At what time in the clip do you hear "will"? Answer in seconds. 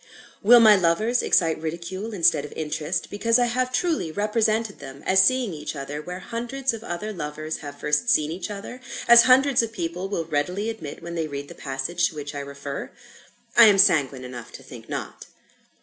0.41-0.59, 10.09-10.25